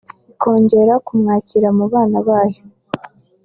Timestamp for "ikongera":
0.31-0.93